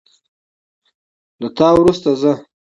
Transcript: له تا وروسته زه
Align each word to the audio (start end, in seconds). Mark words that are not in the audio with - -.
له 1.41 1.47
تا 1.57 1.67
وروسته 1.79 2.09
زه 2.21 2.31